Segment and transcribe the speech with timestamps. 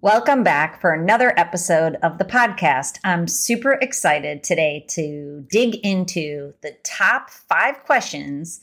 [0.00, 3.00] Welcome back for another episode of the podcast.
[3.02, 8.60] I'm super excited today to dig into the top five questions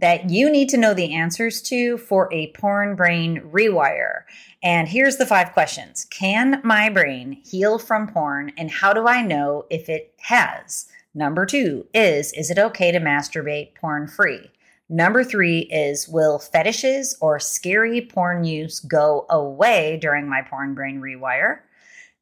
[0.00, 4.22] that you need to know the answers to for a porn brain rewire.
[4.60, 8.50] And here's the five questions Can my brain heal from porn?
[8.58, 10.88] And how do I know if it has?
[11.14, 14.50] Number two is Is it okay to masturbate porn free?
[14.92, 21.00] Number three is Will fetishes or scary porn use go away during my porn brain
[21.00, 21.60] rewire?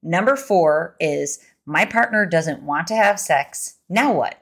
[0.05, 3.75] Number four is My partner doesn't want to have sex.
[3.89, 4.41] Now what?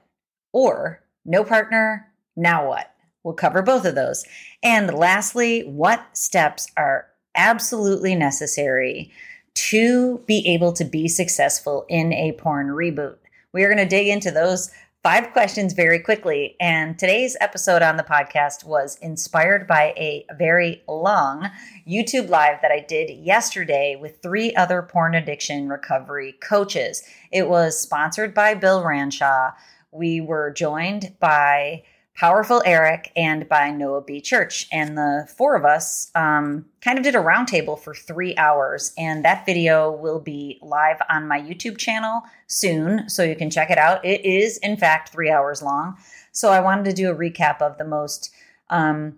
[0.52, 2.06] Or No partner.
[2.37, 2.95] Now what?
[3.24, 4.27] We'll cover both of those.
[4.62, 9.10] And lastly, what steps are absolutely necessary
[9.54, 13.16] to be able to be successful in a porn reboot?
[13.54, 14.70] We are going to dig into those
[15.02, 16.57] five questions very quickly.
[16.61, 21.51] And today's episode on the podcast was inspired by a very long
[21.88, 27.05] YouTube live that I did yesterday with three other porn addiction recovery coaches.
[27.30, 29.55] It was sponsored by Bill Ranshaw.
[29.93, 31.85] We were joined by
[32.19, 34.21] Powerful Eric and by Noah B.
[34.21, 34.66] Church.
[34.73, 38.93] And the four of us um, kind of did a roundtable for three hours.
[38.99, 43.09] And that video will be live on my YouTube channel soon.
[43.09, 44.05] So you can check it out.
[44.05, 45.96] It is, in fact, three hours long.
[46.33, 48.33] So I wanted to do a recap of the most
[48.69, 49.15] um,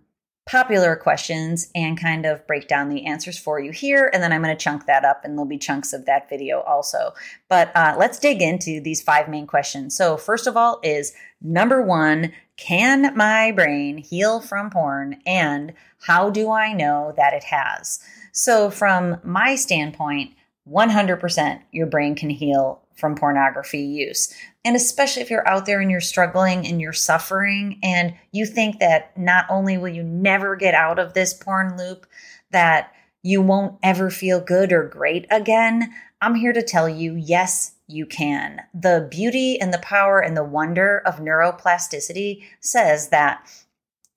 [0.51, 4.11] popular questions and kind of break down the answers for you here.
[4.13, 6.63] And then I'm going to chunk that up and there'll be chunks of that video
[6.63, 7.15] also.
[7.49, 9.97] But uh, let's dig into these five main questions.
[9.97, 15.21] So, first of all, is number one, can my brain heal from porn?
[15.25, 18.01] And how do I know that it has?
[18.33, 20.33] So, from my standpoint,
[20.69, 24.33] 100% your brain can heal from pornography use.
[24.65, 28.79] And especially if you're out there and you're struggling and you're suffering and you think
[28.79, 32.07] that not only will you never get out of this porn loop,
[32.51, 37.73] that you won't ever feel good or great again, I'm here to tell you yes,
[37.87, 38.61] you can.
[38.75, 43.49] The beauty and the power and the wonder of neuroplasticity says that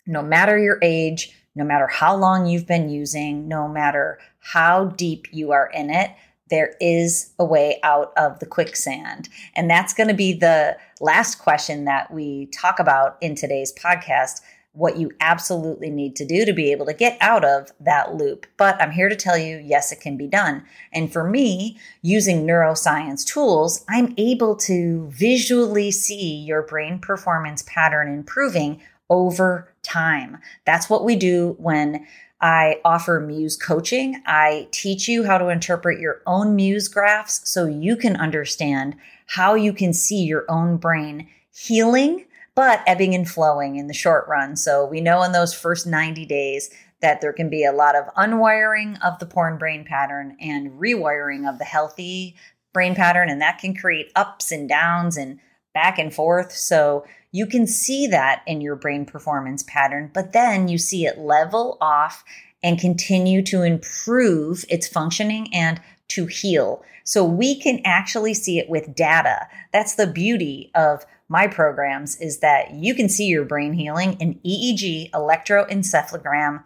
[0.05, 5.27] no matter your age, no matter how long you've been using, no matter how deep
[5.31, 6.11] you are in it,
[6.49, 9.29] there is a way out of the quicksand.
[9.55, 14.41] And that's going to be the last question that we talk about in today's podcast
[14.73, 18.47] what you absolutely need to do to be able to get out of that loop.
[18.57, 20.63] But I'm here to tell you, yes, it can be done.
[20.91, 28.11] And for me, using neuroscience tools, I'm able to visually see your brain performance pattern
[28.11, 30.39] improving over time.
[30.65, 32.07] That's what we do when
[32.43, 34.21] I offer Muse coaching.
[34.25, 39.55] I teach you how to interpret your own Muse graphs so you can understand how
[39.55, 44.57] you can see your own brain healing, but ebbing and flowing in the short run.
[44.57, 48.13] So we know in those first 90 days that there can be a lot of
[48.17, 52.35] unwiring of the porn brain pattern and rewiring of the healthy
[52.73, 53.29] brain pattern.
[53.29, 55.39] And that can create ups and downs and
[55.73, 56.51] back and forth.
[56.51, 61.17] So you can see that in your brain performance pattern, but then you see it
[61.17, 62.23] level off
[62.61, 66.83] and continue to improve its functioning and to heal.
[67.03, 69.47] So we can actually see it with data.
[69.73, 74.39] That's the beauty of my programs is that you can see your brain healing in
[74.45, 76.63] EEG, electroencephalogram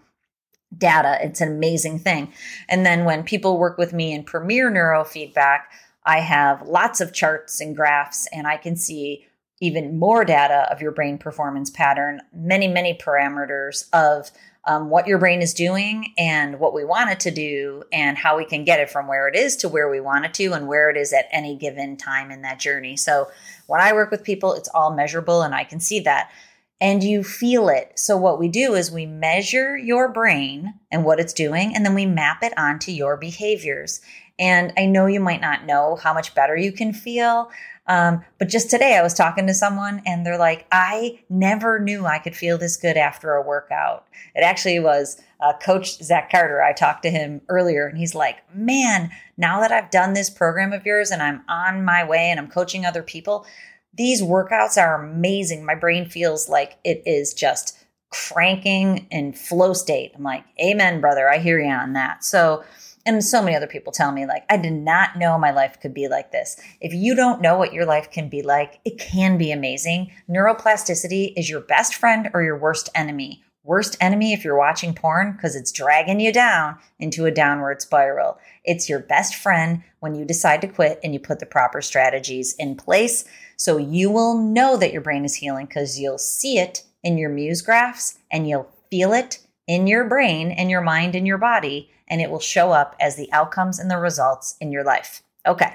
[0.78, 1.18] data.
[1.22, 2.34] It's an amazing thing.
[2.68, 5.62] And then when people work with me in Premier Neurofeedback,
[6.06, 9.27] I have lots of charts and graphs and I can see
[9.60, 14.32] even more data of your brain performance pattern, many, many parameters of
[14.68, 18.38] um, what your brain is doing and what we want it to do, and how
[18.38, 20.68] we can get it from where it is to where we want it to, and
[20.68, 22.98] where it is at any given time in that journey.
[22.98, 23.30] So,
[23.68, 26.32] when I work with people, it's all measurable, and I can see that.
[26.80, 27.94] And you feel it.
[27.96, 31.96] So, what we do is we measure your brain and what it's doing, and then
[31.96, 34.02] we map it onto your behaviors.
[34.38, 37.50] And I know you might not know how much better you can feel.
[37.88, 42.06] Um, but just today, I was talking to someone and they're like, I never knew
[42.06, 44.06] I could feel this good after a workout.
[44.36, 46.62] It actually was uh, Coach Zach Carter.
[46.62, 50.74] I talked to him earlier and he's like, Man, now that I've done this program
[50.74, 53.46] of yours and I'm on my way and I'm coaching other people,
[53.94, 55.66] these workouts are amazing.
[55.66, 57.78] My brain feels like it is just
[58.10, 60.12] cranking in flow state.
[60.16, 61.30] I'm like, Amen, brother.
[61.30, 62.24] I hear you on that.
[62.24, 62.64] So,
[63.08, 65.94] and so many other people tell me like i did not know my life could
[65.94, 66.60] be like this.
[66.82, 70.12] If you don't know what your life can be like it can be amazing.
[70.30, 73.44] Neuroplasticity is your best friend or your worst enemy.
[73.64, 78.38] Worst enemy if you're watching porn because it's dragging you down into a downward spiral.
[78.64, 82.56] It's your best friend when you decide to quit and you put the proper strategies
[82.58, 83.26] in place.
[83.58, 87.30] So you will know that your brain is healing because you'll see it in your
[87.30, 91.90] muse graphs and you'll feel it in your brain and your mind and your body
[92.08, 95.22] and it will show up as the outcomes and the results in your life.
[95.46, 95.74] Okay,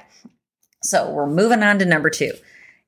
[0.82, 2.32] so we're moving on to number two.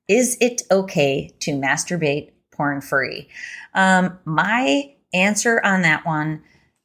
[0.08, 3.28] Is it okay to masturbate porn free?
[3.72, 6.42] Um, my answer on that one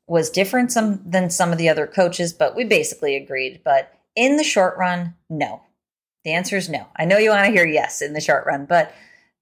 [0.08, 3.62] was different some, than some of the other coaches, but we basically agreed.
[3.64, 5.62] But in the short run, no.
[6.24, 6.88] The answer is no.
[6.96, 8.94] I know you want to hear yes in the short run, but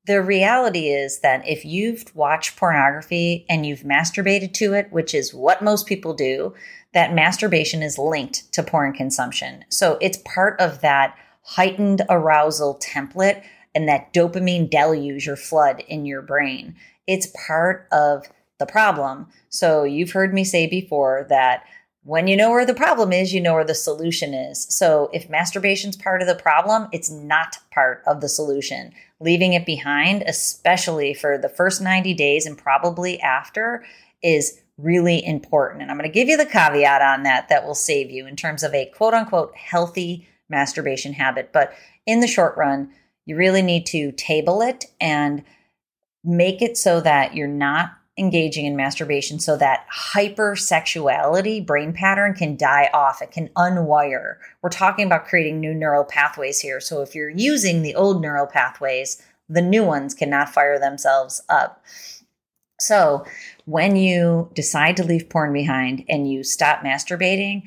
[0.07, 5.33] the reality is that if you've watched pornography and you've masturbated to it, which is
[5.33, 6.54] what most people do,
[6.94, 9.65] that masturbation is linked to porn consumption.
[9.69, 13.44] So it's part of that heightened arousal template
[13.75, 16.75] and that dopamine deluge or flood in your brain.
[17.06, 18.27] It's part of
[18.60, 19.27] the problem.
[19.50, 21.63] So you've heard me say before that
[22.03, 24.65] when you know where the problem is, you know where the solution is.
[24.69, 28.94] So if masturbation's part of the problem, it's not part of the solution.
[29.19, 33.84] Leaving it behind, especially for the first 90 days and probably after,
[34.22, 35.81] is really important.
[35.81, 38.36] And I'm going to give you the caveat on that that will save you in
[38.36, 41.52] terms of a quote unquote healthy masturbation habit.
[41.52, 41.74] But
[42.06, 42.92] in the short run,
[43.25, 45.44] you really need to table it and
[46.24, 52.58] make it so that you're not engaging in masturbation so that hypersexuality brain pattern can
[52.58, 53.22] die off.
[53.22, 54.38] It can unwire.
[54.62, 56.80] We're talking about creating new neural pathways here.
[56.80, 61.84] So if you're using the old neural pathways, the new ones cannot fire themselves up.
[62.80, 63.25] So
[63.66, 67.63] when you decide to leave porn behind and you stop masturbating,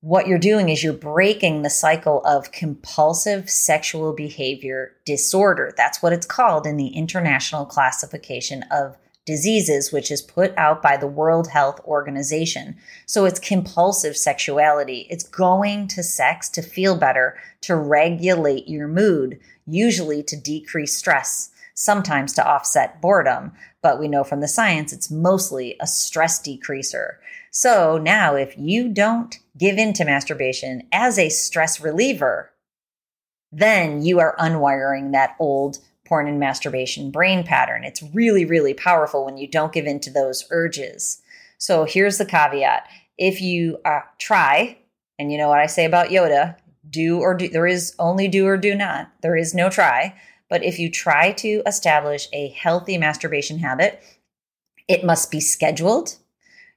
[0.00, 5.72] what you're doing is you're breaking the cycle of compulsive sexual behavior disorder.
[5.76, 10.96] That's what it's called in the International Classification of Diseases, which is put out by
[10.96, 12.76] the World Health Organization.
[13.06, 15.06] So it's compulsive sexuality.
[15.10, 21.50] It's going to sex to feel better, to regulate your mood, usually to decrease stress,
[21.74, 23.52] sometimes to offset boredom.
[23.80, 27.14] But we know from the science it's mostly a stress decreaser.
[27.52, 32.50] So now, if you don't give in to masturbation as a stress reliever,
[33.52, 35.78] then you are unwiring that old
[36.12, 37.84] porn and masturbation brain pattern.
[37.84, 41.22] It's really, really powerful when you don't give in to those urges.
[41.56, 42.86] So here's the caveat
[43.16, 44.76] if you uh, try,
[45.18, 46.56] and you know what I say about Yoda
[46.90, 50.14] do or do, there is only do or do not, there is no try.
[50.50, 54.02] But if you try to establish a healthy masturbation habit,
[54.88, 56.16] it must be scheduled.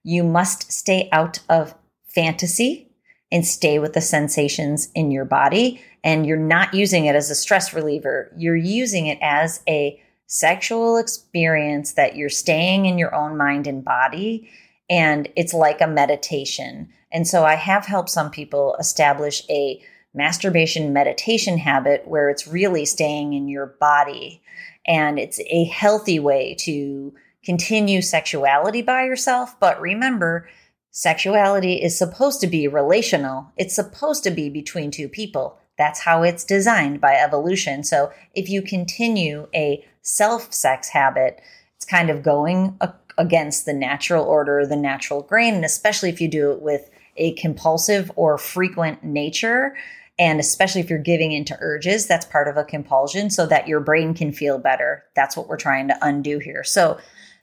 [0.01, 1.75] You must stay out of
[2.07, 2.87] fantasy
[3.33, 7.35] and stay with the sensations in your body and you're not using it as a
[7.35, 8.31] stress reliever.
[8.37, 13.83] You're using it as a sexual experience that you're staying in your own mind and
[13.83, 14.47] body.
[14.87, 16.89] And it's like a meditation.
[17.11, 22.85] And so I have helped some people establish a masturbation meditation habit where it's really
[22.85, 24.43] staying in your body.
[24.85, 29.59] And it's a healthy way to continue sexuality by yourself.
[29.59, 30.47] But remember,
[30.91, 35.57] sexuality is supposed to be relational, it's supposed to be between two people.
[35.77, 37.83] That's how it's designed by evolution.
[37.83, 41.41] So if you continue a self sex habit,
[41.75, 42.79] it's kind of going
[43.17, 47.33] against the natural order, the natural grain, and especially if you do it with a
[47.33, 49.75] compulsive or frequent nature.
[50.17, 53.81] And especially if you're giving into urges, that's part of a compulsion so that your
[53.81, 55.03] brain can feel better.
[55.13, 56.63] That's what we're trying to undo here.
[56.63, 56.97] So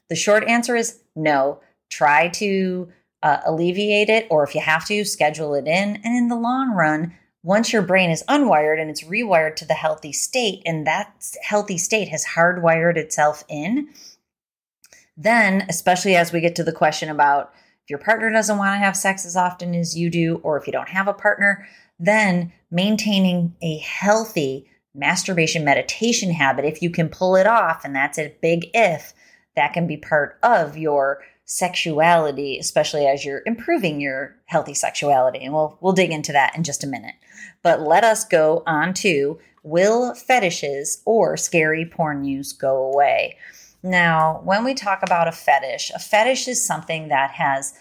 [0.09, 1.61] the short answer is no.
[1.91, 2.89] Try to
[3.23, 5.97] uh, alleviate it, or if you have to, schedule it in.
[6.03, 9.75] And in the long run, once your brain is unwired and it's rewired to the
[9.75, 13.89] healthy state, and that healthy state has hardwired itself in,
[15.17, 17.53] then, especially as we get to the question about
[17.85, 20.67] if your partner doesn't want to have sex as often as you do, or if
[20.67, 21.67] you don't have a partner,
[21.99, 28.19] then maintaining a healthy masturbation meditation habit, if you can pull it off, and that's
[28.19, 29.13] a big if,
[29.57, 35.45] that can be part of your sexuality, especially as you're improving your healthy sexuality.
[35.45, 37.15] And we'll we'll dig into that in just a minute.
[37.63, 43.37] But let us go on to will fetishes or scary porn use go away?
[43.83, 47.75] Now, when we talk about a fetish, a fetish is something that has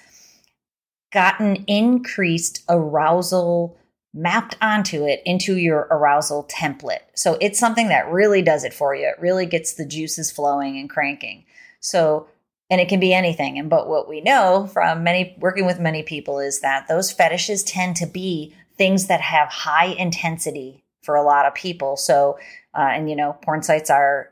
[1.14, 3.78] gotten increased arousal
[4.14, 7.00] mapped onto it into your arousal template.
[7.16, 9.08] So it's something that really does it for you.
[9.08, 11.46] It really gets the juices flowing and cranking.
[11.80, 12.28] So
[12.72, 13.60] and it can be anything.
[13.60, 17.64] And but what we know from many working with many people is that those fetishes
[17.64, 21.98] tend to be things that have high intensity for a lot of people.
[21.98, 22.40] So
[22.74, 24.30] uh, and you know porn sites are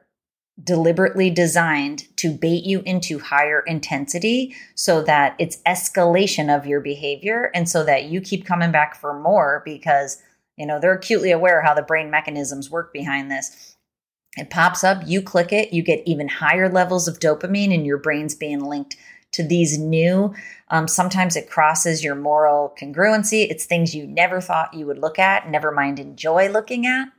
[0.62, 7.50] deliberately designed to bait you into higher intensity so that it's escalation of your behavior
[7.53, 10.22] and so that you keep coming back for more because
[10.58, 13.68] you know they're acutely aware how the brain mechanisms work behind this
[14.39, 17.98] it pops up, you click it, you get even higher levels of dopamine, and your
[17.98, 18.96] brain's being linked
[19.31, 20.34] to these new,
[20.69, 23.48] um, sometimes it crosses your moral congruency.
[23.50, 27.10] It's things you never thought you would look at, never mind enjoy looking at.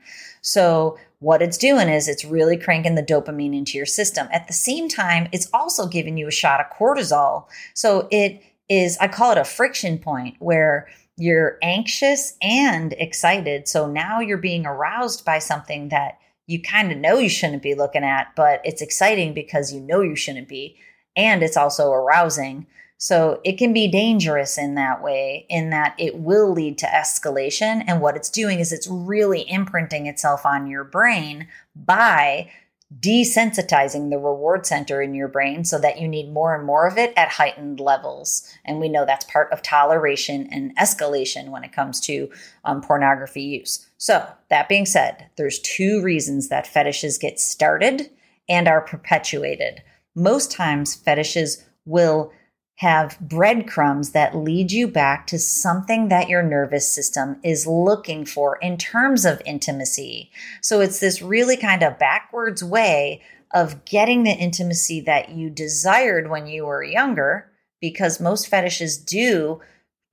[0.40, 4.26] So, what it's doing is it's really cranking the dopamine into your system.
[4.32, 7.44] At the same time, it's also giving you a shot of cortisol.
[7.74, 10.88] So, it is, I call it a friction point where
[11.20, 13.68] you're anxious and excited.
[13.68, 16.18] So now you're being aroused by something that
[16.50, 20.00] you kind of know you shouldn't be looking at, but it's exciting because you know
[20.00, 20.76] you shouldn't be.
[21.14, 22.66] And it's also arousing.
[22.98, 27.84] So it can be dangerous in that way, in that it will lead to escalation.
[27.86, 32.50] And what it's doing is it's really imprinting itself on your brain by
[32.98, 36.98] desensitizing the reward center in your brain so that you need more and more of
[36.98, 38.52] it at heightened levels.
[38.64, 42.28] And we know that's part of toleration and escalation when it comes to
[42.64, 43.86] um, pornography use.
[44.00, 48.08] So, that being said, there's two reasons that fetishes get started
[48.48, 49.82] and are perpetuated.
[50.16, 52.32] Most times, fetishes will
[52.76, 58.56] have breadcrumbs that lead you back to something that your nervous system is looking for
[58.62, 60.30] in terms of intimacy.
[60.62, 63.20] So it's this really kind of backwards way
[63.52, 67.50] of getting the intimacy that you desired when you were younger,
[67.82, 69.60] because most fetishes do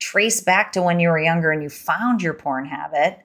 [0.02, 3.20] trace back to when you were younger and you found your porn habit.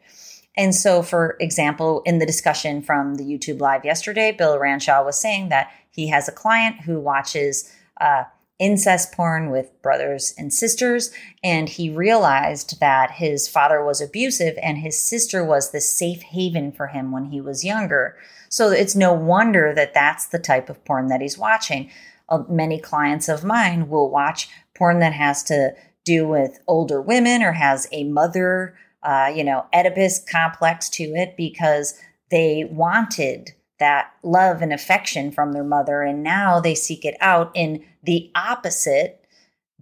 [0.57, 5.19] And so, for example, in the discussion from the YouTube Live yesterday, Bill Ranshaw was
[5.19, 8.25] saying that he has a client who watches uh,
[8.63, 11.11] incest porn with brothers and sisters.
[11.43, 16.71] And he realized that his father was abusive and his sister was the safe haven
[16.71, 18.17] for him when he was younger.
[18.49, 21.91] So it's no wonder that that's the type of porn that he's watching.
[22.29, 27.43] Uh, many clients of mine will watch porn that has to do with older women
[27.43, 31.95] or has a mother, uh, you know, Oedipus complex to it because
[32.31, 36.03] they wanted that love and affection from their mother.
[36.03, 39.25] And now they seek it out in the opposite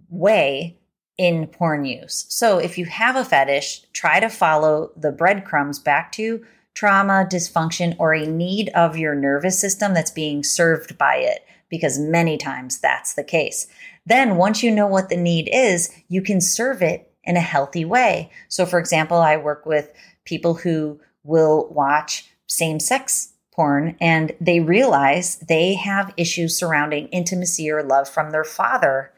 [0.09, 0.77] way
[1.17, 2.25] in porn use.
[2.29, 7.95] So if you have a fetish, try to follow the breadcrumbs back to trauma, dysfunction,
[7.99, 12.79] or a need of your nervous system that's being served by it, because many times
[12.79, 13.67] that's the case.
[14.05, 17.85] Then, once you know what the need is, you can serve it in a healthy
[17.85, 18.31] way.
[18.47, 19.93] So, for example, I work with
[20.25, 27.69] people who will watch same sex porn and they realize they have issues surrounding intimacy
[27.69, 29.11] or love from their father.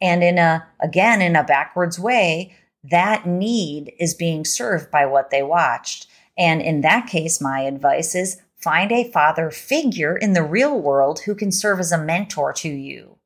[0.00, 5.30] And in a, again, in a backwards way, that need is being served by what
[5.30, 6.06] they watched.
[6.38, 11.20] And in that case, my advice is find a father figure in the real world
[11.20, 13.18] who can serve as a mentor to you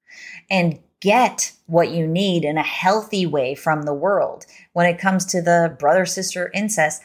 [0.50, 4.46] and get what you need in a healthy way from the world.
[4.72, 7.02] When it comes to the brother sister incest,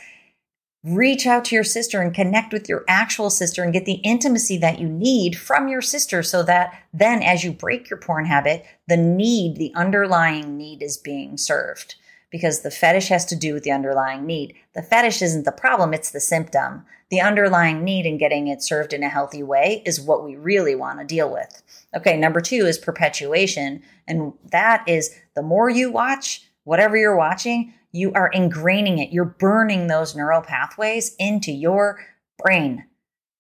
[0.86, 4.58] reach out to your sister and connect with your actual sister and get the intimacy
[4.60, 8.66] that you need from your sister so that then as you break your porn habit,
[8.88, 11.96] the need, the underlying need is being served
[12.32, 14.56] because the fetish has to do with the underlying need.
[14.76, 16.86] The fetish isn't the problem, it's the symptom.
[17.10, 20.76] The underlying need and getting it served in a healthy way is what we really
[20.76, 21.64] want to deal with.
[21.96, 23.82] Okay, number two is perpetuation.
[24.08, 29.12] And that is the more you watch, whatever you're watching, you are ingraining it.
[29.12, 32.00] You're burning those neural pathways into your
[32.38, 32.86] brain.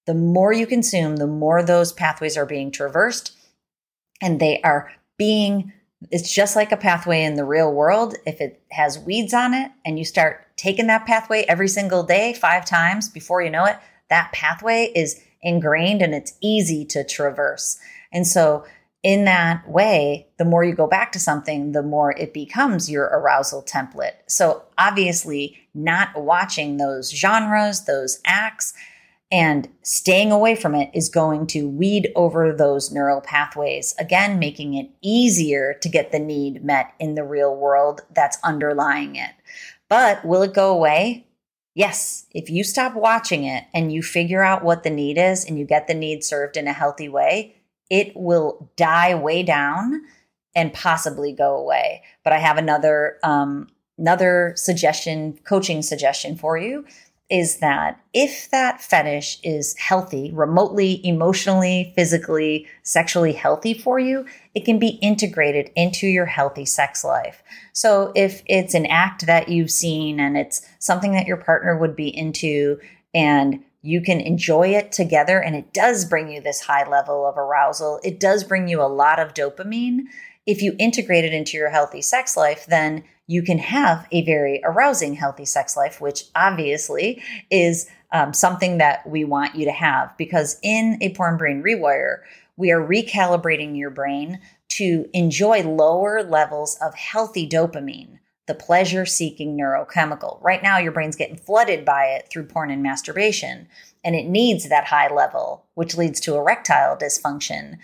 [0.08, 3.38] The more you consume, the more those pathways are being traversed
[4.22, 5.72] and they are being,
[6.12, 8.15] it's just like a pathway in the real world.
[8.25, 12.34] If it has weeds on it and you start taking that pathway every single day,
[12.34, 13.77] five times before you know it,
[14.10, 17.77] that pathway is ingrained and it's easy to traverse.
[18.12, 18.65] And so
[19.03, 23.06] in that way, the more you go back to something, the more it becomes your
[23.06, 24.15] arousal template.
[24.27, 28.74] So obviously, not watching those genres, those acts,
[29.31, 34.74] and staying away from it is going to weed over those neural pathways, again, making
[34.74, 39.31] it easier to get the need met in the real world that's underlying it.
[39.88, 41.27] But will it go away?
[41.75, 45.59] Yes, if you stop watching it and you figure out what the need is and
[45.59, 47.55] you get the need served in a healthy way,
[47.89, 50.01] it will die way down
[50.55, 52.01] and possibly go away.
[52.24, 53.67] But I have another um,
[54.00, 56.86] another suggestion, coaching suggestion for you
[57.29, 64.65] is that if that fetish is healthy, remotely, emotionally, physically, sexually healthy for you, it
[64.65, 67.43] can be integrated into your healthy sex life.
[67.71, 71.95] So if it's an act that you've seen and it's something that your partner would
[71.95, 72.79] be into
[73.13, 77.38] and you can enjoy it together and it does bring you this high level of
[77.38, 78.00] arousal.
[78.03, 80.05] It does bring you a lot of dopamine.
[80.50, 84.60] If you integrate it into your healthy sex life, then you can have a very
[84.63, 90.18] arousing healthy sex life, which obviously is um, something that we want you to have
[90.18, 92.22] because in a porn brain rewire,
[92.58, 94.39] we are recalibrating your brain
[94.70, 100.41] to enjoy lower levels of healthy dopamine, the pleasure seeking neurochemical.
[100.41, 103.68] Right now, your brain's getting flooded by it through porn and masturbation,
[104.03, 107.77] and it needs that high level, which leads to erectile dysfunction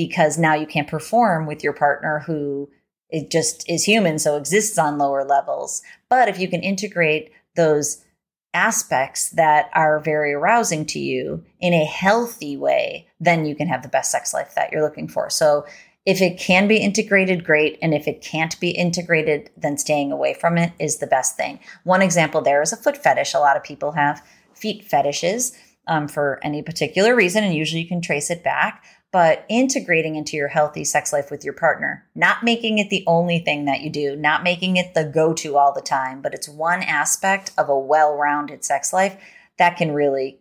[0.00, 2.70] because now you can't perform with your partner who
[3.10, 5.82] it just is human, so exists on lower levels.
[6.08, 8.02] But if you can integrate those
[8.54, 13.82] aspects that are very arousing to you in a healthy way, then you can have
[13.82, 15.28] the best sex life that you're looking for.
[15.28, 15.66] So
[16.06, 17.78] if it can be integrated, great.
[17.82, 21.60] And if it can't be integrated, then staying away from it is the best thing.
[21.84, 23.34] One example there is a foot fetish.
[23.34, 25.52] A lot of people have feet fetishes
[25.86, 30.36] um, for any particular reason, and usually you can trace it back but integrating into
[30.36, 33.90] your healthy sex life with your partner, not making it the only thing that you
[33.90, 37.68] do, not making it the go to all the time, but it's one aspect of
[37.68, 39.16] a well rounded sex life
[39.58, 40.38] that can really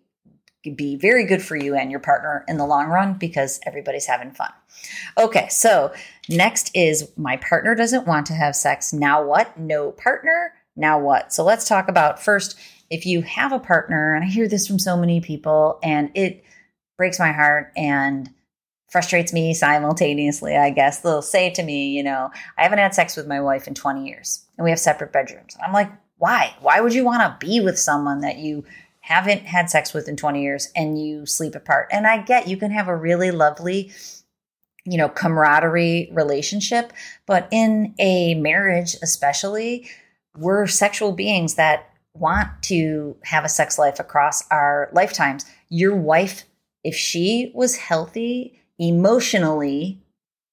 [0.75, 4.31] be very good for you and your partner in the long run because everybody's having
[4.31, 4.51] fun.
[5.17, 5.93] Okay, so
[6.27, 8.93] next is my partner doesn't want to have sex.
[8.93, 9.57] Now what?
[9.57, 10.53] No partner.
[10.75, 11.33] Now what?
[11.33, 12.57] So let's talk about first
[12.89, 16.43] if you have a partner, and I hear this from so many people, and it
[16.97, 17.71] breaks my heart.
[17.77, 18.29] And
[18.89, 20.99] frustrates me simultaneously, I guess.
[20.99, 24.05] They'll say to me, you know, I haven't had sex with my wife in 20
[24.07, 25.55] years and we have separate bedrooms.
[25.63, 26.55] I'm like, why?
[26.59, 28.65] Why would you want to be with someone that you
[29.01, 31.87] haven't had sex with in 20 years and you sleep apart?
[31.91, 33.91] And I get you can have a really lovely,
[34.85, 36.91] you know, camaraderie relationship,
[37.25, 39.87] but in a marriage, especially,
[40.35, 45.45] we're sexual beings that want to have a sex life across our lifetimes.
[45.69, 46.43] Your wife,
[46.83, 50.01] if she was healthy emotionally,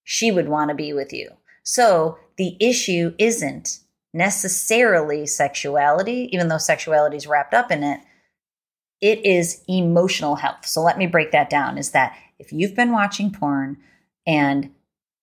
[0.04, 1.30] she would want to be with you.
[1.62, 3.80] So the issue isn't
[4.12, 8.00] necessarily sexuality, even though sexuality is wrapped up in it.
[9.00, 10.66] It is emotional health.
[10.66, 13.78] So let me break that down is that if you've been watching porn
[14.26, 14.72] and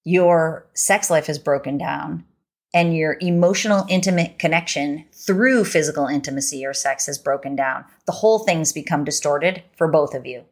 [0.03, 2.25] your sex life is broken down
[2.73, 8.39] and your emotional intimate connection through physical intimacy or sex is broken down, the whole
[8.39, 10.43] thing's become distorted for both of you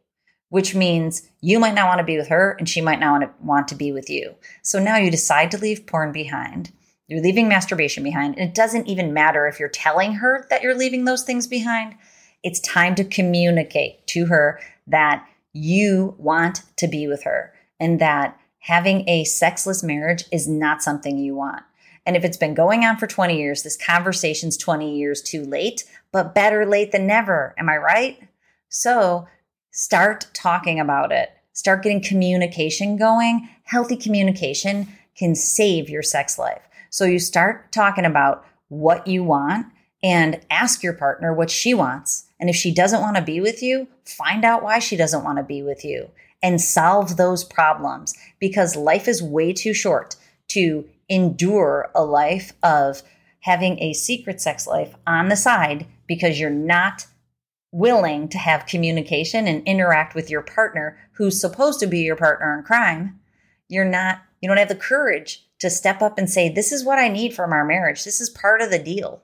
[0.51, 3.23] which means you might not want to be with her and she might not want
[3.23, 4.35] to, want to be with you.
[4.61, 6.73] So now you decide to leave porn behind.
[7.07, 8.37] You're leaving masturbation behind.
[8.37, 11.95] And it doesn't even matter if you're telling her that you're leaving those things behind.
[12.43, 18.37] It's time to communicate to her that you want to be with her and that
[18.59, 21.63] having a sexless marriage is not something you want.
[22.05, 25.85] And if it's been going on for 20 years, this conversation's 20 years too late,
[26.11, 27.55] but better late than never.
[27.57, 28.19] Am I right?
[28.67, 29.27] So
[29.71, 31.31] start talking about it.
[31.53, 33.49] Start getting communication going.
[33.63, 36.61] Healthy communication can save your sex life.
[36.89, 39.67] So you start talking about what you want
[40.03, 42.25] and ask your partner what she wants.
[42.39, 45.37] And if she doesn't want to be with you, find out why she doesn't want
[45.37, 46.09] to be with you
[46.41, 50.15] and solve those problems because life is way too short
[50.47, 53.03] to endure a life of
[53.41, 57.05] having a secret sex life on the side because you're not
[57.71, 62.57] willing to have communication and interact with your partner who's supposed to be your partner
[62.57, 63.19] in crime,
[63.69, 66.99] you're not, you don't have the courage to step up and say, This is what
[66.99, 68.03] I need from our marriage.
[68.03, 69.21] This is part of the deal.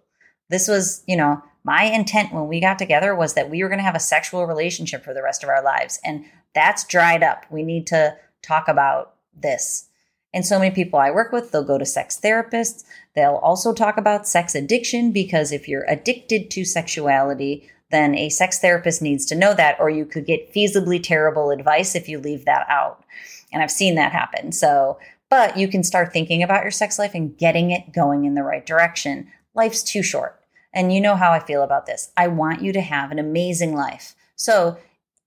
[0.50, 3.80] This was, you know, my intent when we got together was that we were going
[3.80, 6.00] to have a sexual relationship for the rest of our lives.
[6.06, 6.24] And
[6.56, 7.46] that's dried up.
[7.50, 9.90] We need to talk about this.
[10.34, 12.84] And so many people I work with, they'll go to sex therapists.
[13.16, 18.60] They'll also talk about sex addiction because if you're addicted to sexuality, then a sex
[18.60, 22.46] therapist needs to know that, or you could get feasibly terrible advice if you leave
[22.46, 23.04] that out.
[23.52, 24.52] And I've seen that happen.
[24.52, 28.36] So, but you can start thinking about your sex life and getting it going in
[28.36, 29.32] the right direction.
[29.56, 30.40] Life's too short.
[30.74, 32.12] And you know how I feel about this.
[32.18, 34.16] I want you to have an amazing life.
[34.36, 34.78] So,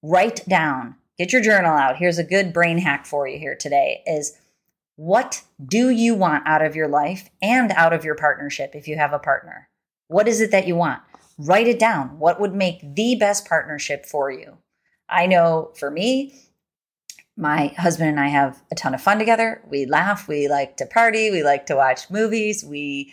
[0.02, 1.96] write down, get your journal out.
[1.96, 4.36] Here's a good brain hack for you here today is
[4.96, 8.96] what do you want out of your life and out of your partnership if you
[8.96, 9.68] have a partner?
[10.08, 11.00] What is it that you want?
[11.46, 12.18] Write it down.
[12.18, 14.58] What would make the best partnership for you?
[15.08, 16.34] I know for me,
[17.36, 19.62] my husband and I have a ton of fun together.
[19.68, 23.12] We laugh, we like to party, we like to watch movies, we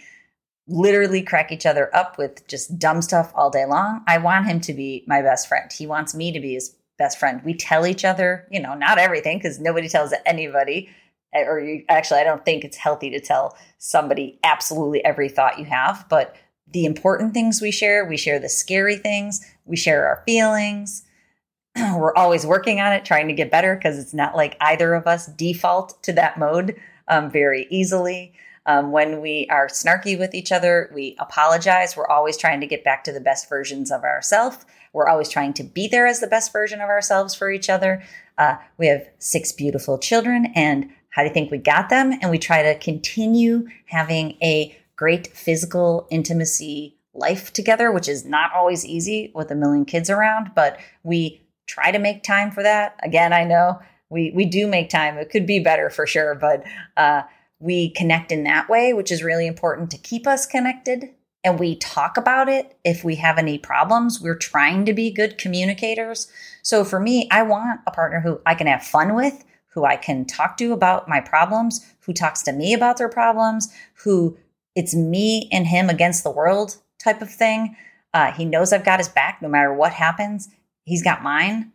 [0.68, 4.04] literally crack each other up with just dumb stuff all day long.
[4.06, 5.72] I want him to be my best friend.
[5.72, 7.42] He wants me to be his best friend.
[7.46, 10.90] We tell each other, you know, not everything because nobody tells anybody.
[11.34, 15.60] Eh, or you, actually, I don't think it's healthy to tell somebody absolutely every thought
[15.60, 16.36] you have, but
[16.72, 18.06] the important things we share.
[18.06, 19.46] We share the scary things.
[19.66, 21.04] We share our feelings.
[21.76, 25.08] We're always working on it, trying to get better because it's not like either of
[25.08, 28.34] us default to that mode um, very easily.
[28.66, 31.96] Um, when we are snarky with each other, we apologize.
[31.96, 34.66] We're always trying to get back to the best versions of ourselves.
[34.92, 38.04] We're always trying to be there as the best version of ourselves for each other.
[38.38, 42.12] Uh, we have six beautiful children, and how do you think we got them?
[42.22, 48.52] And we try to continue having a great physical intimacy life together, which is not
[48.54, 53.00] always easy with a million kids around, but we try to make time for that.
[53.04, 53.80] Again, I know
[54.10, 55.18] we we do make time.
[55.18, 56.64] It could be better for sure, but
[56.96, 57.24] uh,
[57.60, 61.10] we connect in that way, which is really important to keep us connected.
[61.44, 64.20] And we talk about it if we have any problems.
[64.20, 66.28] We're trying to be good communicators.
[66.62, 69.96] So for me, I want a partner who I can have fun with, who I
[69.96, 73.72] can talk to about my problems, who talks to me about their problems,
[74.04, 74.38] who
[74.78, 77.76] it's me and him against the world type of thing.
[78.14, 80.50] Uh, he knows I've got his back no matter what happens.
[80.86, 81.72] He's got mine.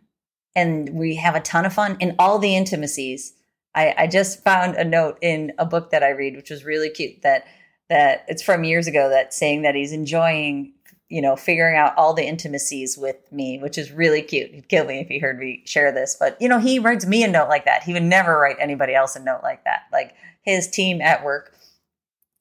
[0.55, 3.33] And we have a ton of fun in all the intimacies.
[3.75, 6.89] I, I just found a note in a book that I read, which was really
[6.89, 7.45] cute, that
[7.89, 10.71] that it's from years ago that saying that he's enjoying,
[11.09, 14.51] you know, figuring out all the intimacies with me, which is really cute.
[14.51, 16.15] He'd kill me if he heard me share this.
[16.17, 17.83] But, you know, he writes me a note like that.
[17.83, 19.81] He would never write anybody else a note like that.
[19.91, 21.53] Like his team at work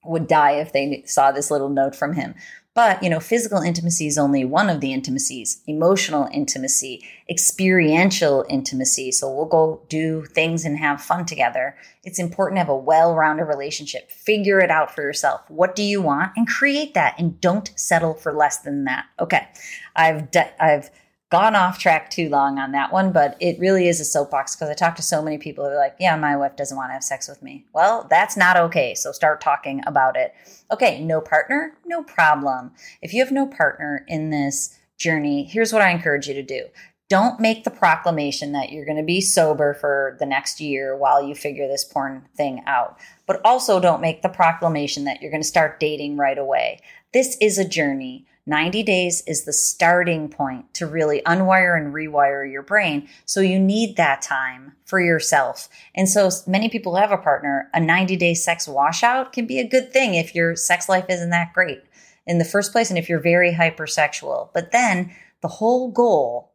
[0.05, 2.35] would die if they saw this little note from him.
[2.75, 9.13] But, you know, physical intimacy is only one of the intimacies, emotional intimacy, experiential intimacy.
[9.13, 11.77] So we'll go do things and have fun together.
[12.03, 14.11] It's important to have a well rounded relationship.
[14.11, 15.43] Figure it out for yourself.
[15.51, 16.33] What do you want?
[16.35, 19.05] And create that and don't settle for less than that.
[19.21, 19.47] Okay.
[19.95, 20.91] I've, de- I've,
[21.33, 24.69] gone off track too long on that one, but it really is a soapbox because
[24.69, 26.93] I talk to so many people who are like, yeah, my wife doesn't want to
[26.93, 27.65] have sex with me.
[27.73, 28.95] Well, that's not okay.
[28.95, 30.35] So start talking about it.
[30.71, 32.73] Okay, no partner, no problem.
[33.01, 36.67] If you have no partner in this journey, here's what I encourage you to do.
[37.09, 41.27] Don't make the proclamation that you're going to be sober for the next year while
[41.27, 42.99] you figure this porn thing out.
[43.27, 46.81] But also don't make the proclamation that you're going to start dating right away.
[47.15, 48.27] This is a journey.
[48.47, 53.09] 90 days is the starting point to really unwire and rewire your brain.
[53.25, 55.69] So you need that time for yourself.
[55.95, 57.71] And so many people have a partner.
[57.73, 61.31] A 90 day sex washout can be a good thing if your sex life isn't
[61.31, 61.83] that great
[62.27, 64.51] in the first place and if you're very hypersexual.
[64.53, 66.53] But then the whole goal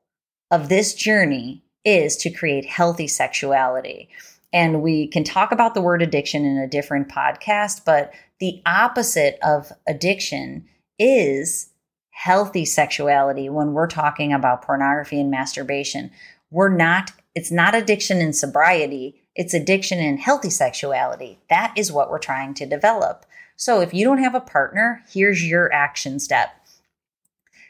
[0.52, 4.10] of this journey is to create healthy sexuality.
[4.52, 9.38] And we can talk about the word addiction in a different podcast, but the opposite
[9.42, 10.66] of addiction
[11.00, 11.70] is
[12.18, 16.10] healthy sexuality when we're talking about pornography and masturbation.
[16.50, 21.38] We're not, it's not addiction in sobriety, it's addiction in healthy sexuality.
[21.52, 23.28] That is what we're trying to develop.
[23.56, 26.50] So if you don't have a partner, here's your action step.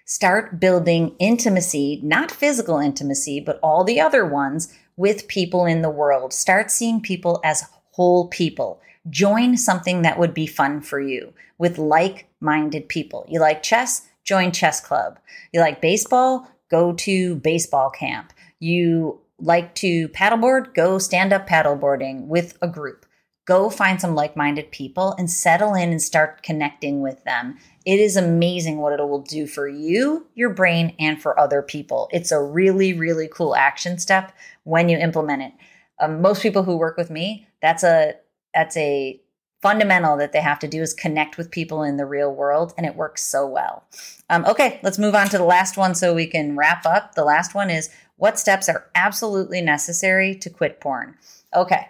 [0.05, 5.89] Start building intimacy, not physical intimacy, but all the other ones with people in the
[5.89, 6.31] world.
[6.31, 8.79] Start seeing people as whole people.
[9.09, 13.25] Join something that would be fun for you with like minded people.
[13.27, 14.07] You like chess?
[14.27, 15.17] Join chess club.
[15.53, 16.47] You like baseball?
[16.69, 18.33] Go to baseball camp.
[18.59, 20.73] You like to paddleboard?
[20.73, 23.05] Go stand up paddleboarding with a group.
[23.45, 27.57] Go find some like minded people and settle in and start connecting with them.
[27.85, 32.09] It is amazing what it will do for you, your brain, and for other people.
[32.11, 34.33] It's a really, really cool action step
[34.65, 35.53] when you implement it.
[36.01, 38.15] Um, most people who work with me, that's a
[38.53, 39.21] that's a
[39.61, 42.85] fundamental that they have to do is connect with people in the real world, and
[42.85, 43.85] it works so well.
[44.29, 47.15] Um, okay, let's move on to the last one so we can wrap up.
[47.15, 51.15] The last one is what steps are absolutely necessary to quit porn?
[51.55, 51.87] Okay,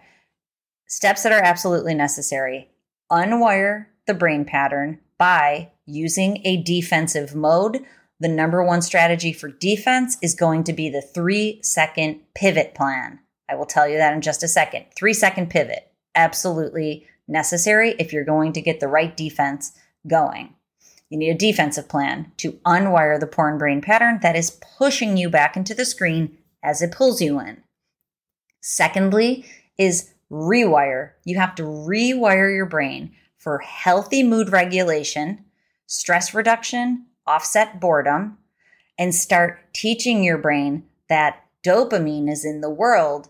[0.88, 2.70] steps that are absolutely necessary
[3.12, 7.80] unwire the brain pattern by using a defensive mode.
[8.20, 13.20] The number one strategy for defense is going to be the three second pivot plan.
[13.50, 14.86] I will tell you that in just a second.
[14.96, 15.92] Three second pivot.
[16.16, 19.74] Absolutely necessary if you're going to get the right defense
[20.08, 20.56] going.
[21.10, 25.30] You need a defensive plan to unwire the porn brain pattern that is pushing you
[25.30, 27.64] back into the screen as it pulls you in.
[28.62, 29.46] Secondly,
[29.78, 31.12] is rewire.
[31.24, 35.46] You have to rewire your brain for healthy mood regulation,
[35.86, 38.38] stress reduction, offset boredom,
[38.98, 43.30] and start teaching your brain that dopamine is in the world.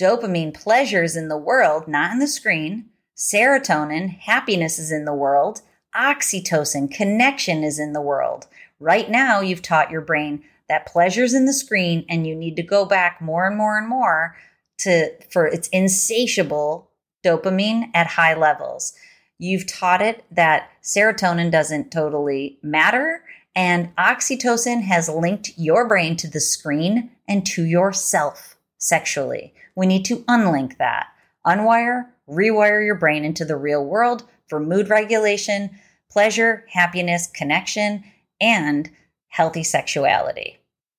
[0.00, 2.90] Dopamine pleasures in the world, not in the screen.
[3.18, 5.62] Serotonin, happiness is in the world.
[5.94, 8.46] Oxytocin, connection is in the world.
[8.78, 12.62] Right now, you've taught your brain that pleasure's in the screen and you need to
[12.62, 14.36] go back more and more and more
[14.78, 16.90] to for its insatiable
[17.24, 18.92] dopamine at high levels.
[19.38, 23.24] You've taught it that serotonin doesn't totally matter
[23.56, 29.54] and oxytocin has linked your brain to the screen and to yourself sexually.
[29.74, 31.08] We need to unlink that.
[31.46, 35.70] Unwire rewire your brain into the real world for mood regulation,
[36.10, 38.04] pleasure, happiness, connection,
[38.40, 38.90] and
[39.28, 40.58] healthy sexuality,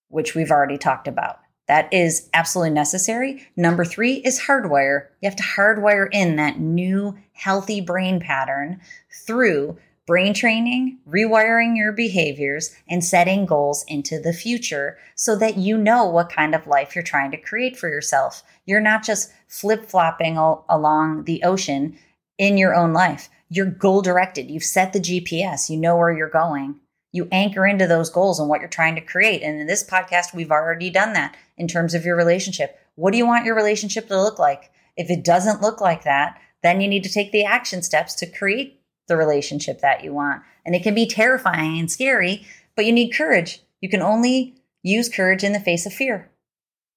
[0.10, 1.40] which we've already talked about.
[1.68, 3.48] That is absolutely necessary.
[3.56, 5.08] Number three is hardwire.
[5.22, 8.82] You have to hardwire in that new healthy brain pattern
[9.28, 9.78] through
[10.10, 16.04] brain training, rewiring your behaviors, and setting goals into the future so that you know
[16.04, 18.42] what kind of life you're trying to create for yourself.
[18.66, 21.96] You're not just flip flopping along the ocean
[22.40, 23.30] in your own life.
[23.50, 24.50] You're goal directed.
[24.50, 25.70] You've set the GPS.
[25.70, 26.80] You know where you're going.
[27.12, 29.44] You anchor into those goals and what you're trying to create.
[29.44, 32.80] And in this podcast, we've already done that in terms of your relationship.
[32.96, 34.72] What do you want your relationship to look like?
[34.98, 38.26] If it doesn't look like that, then you need to take the action steps to
[38.26, 38.79] create
[39.10, 40.42] the relationship that you want.
[40.66, 42.46] And it can be terrifying and scary,
[42.76, 43.62] but you need courage.
[43.82, 46.30] You can only use courage in the face of fear.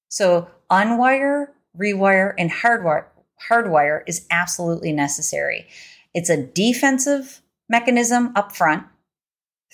[0.09, 3.07] So unwire, rewire, and hardwire,
[3.51, 5.66] hardwire is absolutely necessary.
[6.14, 8.85] It's a defensive mechanism up front,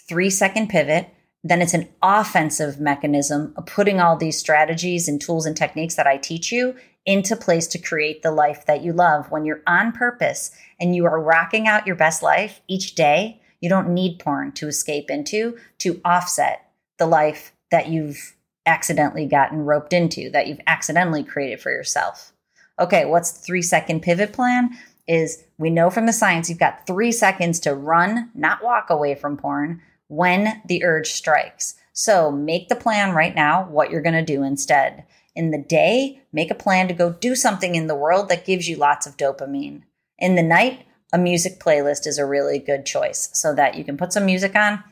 [0.09, 1.09] three second pivot.
[1.44, 6.07] Then it's an offensive mechanism of putting all these strategies and tools and techniques that
[6.07, 6.77] I teach you
[7.08, 9.30] into place to create the life that you love.
[9.30, 13.70] When you're on purpose and you are rocking out your best life each day, you
[13.70, 19.94] don't need porn to escape into to offset the life that you've accidentally gotten roped
[19.94, 22.34] into, that you've accidentally created for yourself.
[22.78, 24.68] Okay, what's the three second pivot plan?
[25.06, 29.14] Is we know from the science you've got three seconds to run, not walk away
[29.14, 31.74] from porn when the urge strikes.
[31.94, 35.04] So make the plan right now what you're going to do instead
[35.38, 38.68] in the day, make a plan to go do something in the world that gives
[38.68, 39.83] you lots of dopamine.
[40.18, 43.96] In the night, a music playlist is a really good choice so that you can
[43.96, 44.83] put some music on.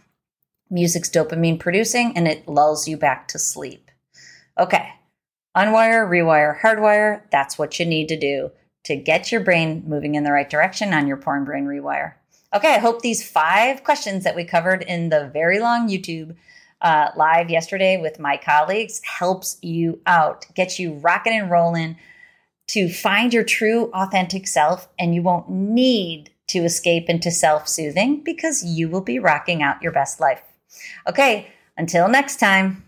[0.71, 3.91] Music's dopamine producing and it lulls you back to sleep.
[4.57, 4.89] Okay,
[5.57, 7.23] unwire, rewire, hardwire.
[7.33, 8.53] That's what you need to do
[8.85, 12.15] to get your brain moving in the right direction on your porn brain rewire.
[12.55, 16.37] Okay, I hope these five questions that we covered in the very long YouTube
[16.81, 21.97] uh, live yesterday with my colleagues helps you out, gets you rocking and rolling
[22.69, 28.23] to find your true authentic self, and you won't need to escape into self soothing
[28.25, 30.43] because you will be rocking out your best life.
[31.09, 32.86] Okay, until next time.